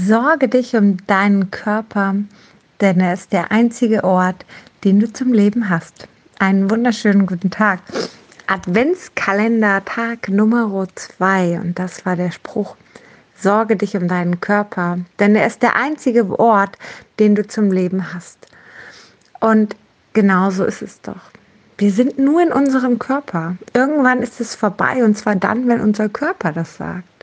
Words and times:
Sorge 0.00 0.46
dich 0.46 0.76
um 0.76 0.96
deinen 1.08 1.50
Körper, 1.50 2.14
denn 2.80 3.00
er 3.00 3.14
ist 3.14 3.32
der 3.32 3.50
einzige 3.50 4.04
Ort, 4.04 4.46
den 4.84 5.00
du 5.00 5.12
zum 5.12 5.32
Leben 5.32 5.70
hast. 5.70 6.06
Einen 6.38 6.70
wunderschönen 6.70 7.26
guten 7.26 7.50
Tag. 7.50 7.80
Adventskalender 8.46 9.84
Tag 9.84 10.28
Nummer 10.28 10.86
2 10.94 11.58
und 11.58 11.80
das 11.80 12.06
war 12.06 12.14
der 12.14 12.30
Spruch. 12.30 12.76
Sorge 13.34 13.74
dich 13.74 13.96
um 13.96 14.06
deinen 14.06 14.40
Körper, 14.40 15.00
denn 15.18 15.34
er 15.34 15.48
ist 15.48 15.62
der 15.62 15.74
einzige 15.74 16.38
Ort, 16.38 16.78
den 17.18 17.34
du 17.34 17.44
zum 17.44 17.72
Leben 17.72 18.14
hast. 18.14 18.46
Und 19.40 19.74
genauso 20.12 20.64
ist 20.64 20.80
es 20.80 21.00
doch. 21.00 21.32
Wir 21.76 21.90
sind 21.90 22.20
nur 22.20 22.40
in 22.40 22.52
unserem 22.52 23.00
Körper. 23.00 23.56
Irgendwann 23.74 24.22
ist 24.22 24.40
es 24.40 24.54
vorbei 24.54 25.02
und 25.02 25.18
zwar 25.18 25.34
dann, 25.34 25.66
wenn 25.66 25.80
unser 25.80 26.08
Körper 26.08 26.52
das 26.52 26.76
sagt. 26.76 27.17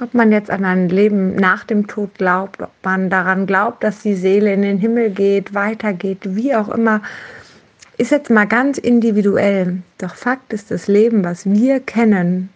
Ob 0.00 0.12
man 0.12 0.32
jetzt 0.32 0.50
an 0.50 0.64
ein 0.64 0.88
Leben 0.88 1.36
nach 1.36 1.62
dem 1.64 1.86
Tod 1.86 2.14
glaubt, 2.14 2.60
ob 2.60 2.72
man 2.82 3.10
daran 3.10 3.46
glaubt, 3.46 3.84
dass 3.84 4.00
die 4.00 4.16
Seele 4.16 4.52
in 4.52 4.62
den 4.62 4.78
Himmel 4.78 5.10
geht, 5.10 5.54
weitergeht, 5.54 6.18
wie 6.22 6.54
auch 6.54 6.68
immer, 6.68 7.00
ist 7.96 8.10
jetzt 8.10 8.30
mal 8.30 8.46
ganz 8.46 8.78
individuell. 8.78 9.82
Doch 9.98 10.16
Fakt 10.16 10.52
ist, 10.52 10.72
das 10.72 10.88
Leben, 10.88 11.22
was 11.22 11.46
wir 11.46 11.78
kennen, 11.78 12.48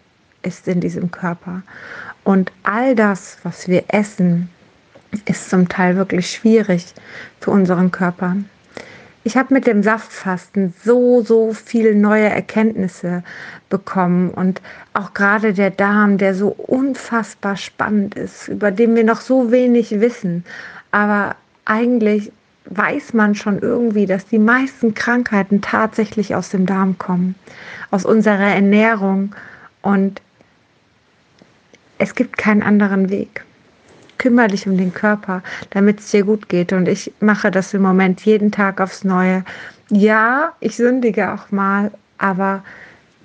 ist 0.43 0.67
in 0.67 0.81
diesem 0.81 1.13
Körper. 1.13 1.63
Und 2.25 2.51
all 2.65 2.97
das, 2.97 3.39
was 3.45 3.69
wir 3.69 3.85
essen, 3.89 4.49
ist 5.25 5.49
zum 5.49 5.69
Teil 5.69 5.97
wirklich 5.97 6.31
schwierig 6.31 6.87
für 7.41 7.53
unseren 7.53 7.93
Körper. 7.93 8.37
Ich 9.25 9.37
habe 9.37 9.53
mit 9.53 9.67
dem 9.67 9.83
Saftfasten 9.83 10.73
so, 10.85 11.23
so 11.23 11.53
viele 11.53 11.95
neue 11.95 12.29
Erkenntnisse 12.29 13.23
bekommen 13.69 14.31
und 14.31 14.63
auch 14.95 15.13
gerade 15.13 15.53
der 15.53 15.71
Darm, 15.71 16.19
der 16.19 16.35
so 16.35 16.49
unfassbar 16.49 17.57
spannend 17.57 18.15
ist, 18.15 18.49
über 18.49 18.71
den 18.71 18.95
wir 18.95 19.05
noch 19.05 19.21
so 19.21 19.51
wenig 19.51 20.01
wissen. 20.01 20.45
Aber 20.93 21.37
eigentlich 21.65 22.33
weiß 22.67 23.15
man 23.15 23.35
schon 23.35 23.59
irgendwie, 23.59 24.07
dass 24.07 24.27
die 24.27 24.39
meisten 24.39 24.95
Krankheiten 24.95 25.61
tatsächlich 25.61 26.35
aus 26.35 26.51
dem 26.51 26.67
Darm 26.67 26.99
kommen, 26.99 27.35
aus 27.91 28.05
unserer 28.05 28.55
Ernährung 28.55 29.35
und 29.83 30.23
es 31.99 32.15
gibt 32.15 32.37
keinen 32.39 32.63
anderen 32.63 33.11
Weg 33.11 33.45
kümmere 34.19 34.49
dich 34.49 34.67
um 34.67 34.77
den 34.77 34.93
Körper, 34.93 35.43
damit 35.71 36.01
es 36.01 36.11
dir 36.11 36.25
gut 36.25 36.49
geht. 36.49 36.73
Und 36.73 36.89
ich 36.89 37.13
mache 37.21 37.51
das 37.51 37.73
im 37.75 37.83
Moment 37.83 38.25
jeden 38.25 38.51
Tag 38.51 38.81
aufs 38.81 39.05
Neue. 39.05 39.45
Ja, 39.91 40.53
ich 40.61 40.77
sündige 40.77 41.33
auch 41.33 41.51
mal, 41.51 41.91
aber 42.19 42.63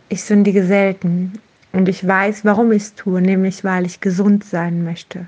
ich 0.10 0.24
sündige 0.24 0.64
selten. 0.66 1.34
Und 1.74 1.90
ich 1.90 2.08
weiß, 2.08 2.46
warum 2.46 2.72
ich 2.72 2.84
es 2.84 2.96
tue, 2.96 3.22
nämlich 3.22 3.64
weil 3.64 3.86
ich 3.86 4.00
gesund 4.00 4.44
sein 4.44 4.84
möchte. 4.84 5.26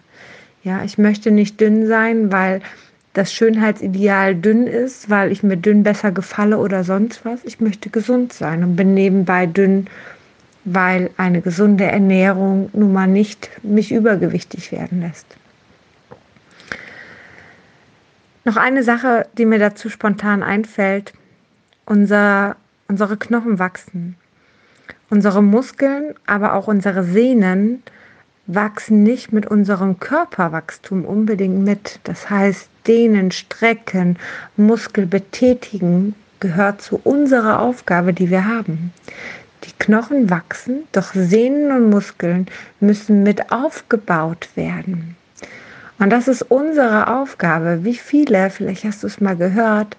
Ja, 0.63 0.83
ich 0.83 0.97
möchte 0.97 1.31
nicht 1.31 1.59
dünn 1.59 1.87
sein, 1.87 2.31
weil 2.31 2.61
das 3.13 3.33
Schönheitsideal 3.33 4.35
dünn 4.35 4.67
ist, 4.67 5.09
weil 5.09 5.31
ich 5.31 5.41
mir 5.41 5.57
dünn 5.57 5.83
besser 5.83 6.11
gefalle 6.11 6.57
oder 6.57 6.83
sonst 6.83 7.25
was. 7.25 7.39
Ich 7.45 7.59
möchte 7.59 7.89
gesund 7.89 8.33
sein 8.33 8.63
und 8.63 8.75
bin 8.75 8.93
nebenbei 8.93 9.45
dünn, 9.45 9.87
weil 10.65 11.09
eine 11.17 11.41
gesunde 11.41 11.85
Ernährung 11.85 12.69
nun 12.73 12.93
mal 12.93 13.07
nicht 13.07 13.49
mich 13.63 13.91
übergewichtig 13.91 14.71
werden 14.71 15.01
lässt. 15.01 15.25
Noch 18.45 18.57
eine 18.57 18.83
Sache, 18.83 19.27
die 19.39 19.45
mir 19.45 19.57
dazu 19.57 19.89
spontan 19.89 20.43
einfällt. 20.43 21.13
Unser, 21.85 22.55
unsere 22.87 23.17
Knochen 23.17 23.57
wachsen. 23.57 24.15
Unsere 25.09 25.41
Muskeln, 25.41 26.13
aber 26.27 26.53
auch 26.53 26.67
unsere 26.67 27.03
Sehnen 27.03 27.81
wachsen 28.45 29.01
nicht 29.01 29.33
mit 29.33 29.47
unserem 29.47 29.99
Körperwachstum 29.99 31.05
unbedingt 31.05 31.63
mit. 31.63 31.99
Das 32.03 32.29
heißt, 32.29 32.69
dehnen, 32.85 33.31
strecken, 33.31 34.19
Muskel 34.57 35.07
betätigen 35.07 36.13
gehört 36.39 36.83
zu 36.83 37.01
unserer 37.03 37.59
Aufgabe, 37.59 38.13
die 38.13 38.29
wir 38.29 38.45
haben. 38.45 38.93
Die 39.63 39.71
Knochen 39.79 40.29
wachsen, 40.29 40.83
doch 40.91 41.13
Sehnen 41.15 41.71
und 41.71 41.89
Muskeln 41.89 42.45
müssen 42.79 43.23
mit 43.23 43.51
aufgebaut 43.51 44.49
werden. 44.53 45.15
Und 45.97 46.09
das 46.09 46.27
ist 46.27 46.41
unsere 46.43 47.07
Aufgabe. 47.07 47.79
Wie 47.83 47.95
viele, 47.95 48.49
vielleicht 48.49 48.83
hast 48.83 49.03
du 49.03 49.07
es 49.07 49.21
mal 49.21 49.35
gehört, 49.35 49.95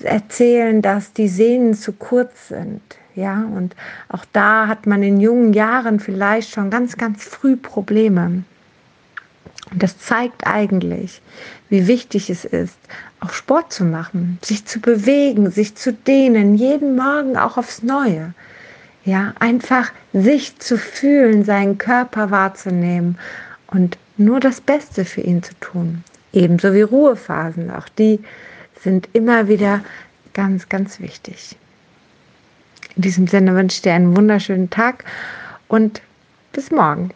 erzählen, 0.00 0.82
dass 0.82 1.12
die 1.12 1.28
Sehnen 1.28 1.74
zu 1.74 1.92
kurz 1.92 2.48
sind. 2.48 2.82
Ja, 3.14 3.44
und 3.54 3.74
auch 4.08 4.24
da 4.32 4.68
hat 4.68 4.86
man 4.86 5.02
in 5.02 5.20
jungen 5.20 5.52
Jahren 5.52 5.98
vielleicht 5.98 6.50
schon 6.50 6.70
ganz, 6.70 6.96
ganz 6.96 7.24
früh 7.24 7.56
Probleme. 7.56 8.44
Und 9.72 9.82
das 9.82 9.98
zeigt 9.98 10.46
eigentlich, 10.46 11.20
wie 11.68 11.88
wichtig 11.88 12.30
es 12.30 12.44
ist, 12.44 12.78
auch 13.20 13.32
Sport 13.32 13.72
zu 13.72 13.84
machen, 13.84 14.38
sich 14.42 14.64
zu 14.64 14.80
bewegen, 14.80 15.50
sich 15.50 15.74
zu 15.74 15.92
dehnen, 15.92 16.54
jeden 16.54 16.96
Morgen 16.96 17.36
auch 17.36 17.56
aufs 17.58 17.82
Neue. 17.82 18.34
Ja, 19.04 19.34
einfach 19.40 19.90
sich 20.12 20.58
zu 20.58 20.78
fühlen, 20.78 21.44
seinen 21.44 21.78
Körper 21.78 22.30
wahrzunehmen 22.30 23.18
und 23.68 23.98
nur 24.18 24.40
das 24.40 24.60
Beste 24.60 25.04
für 25.04 25.20
ihn 25.20 25.42
zu 25.42 25.54
tun. 25.60 26.04
Ebenso 26.32 26.74
wie 26.74 26.82
Ruhephasen. 26.82 27.70
Auch 27.70 27.88
die 27.88 28.20
sind 28.82 29.08
immer 29.12 29.48
wieder 29.48 29.80
ganz, 30.34 30.68
ganz 30.68 31.00
wichtig. 31.00 31.56
In 32.96 33.02
diesem 33.02 33.26
Sinne 33.26 33.54
wünsche 33.54 33.76
ich 33.76 33.82
dir 33.82 33.94
einen 33.94 34.16
wunderschönen 34.16 34.70
Tag 34.70 35.04
und 35.68 36.02
bis 36.52 36.70
morgen. 36.70 37.10